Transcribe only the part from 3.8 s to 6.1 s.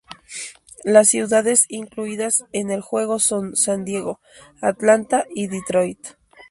Diego, Atlanta y Detroit.